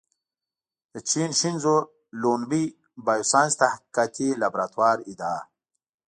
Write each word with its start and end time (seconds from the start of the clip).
د 0.93 0.95
چین 1.09 1.29
شینزو 1.39 1.77
لونوي 2.21 2.65
بایوساینس 3.05 3.53
تحقیقاتي 3.61 4.27
لابراتوار 4.41 4.97
ادعا 5.11 5.39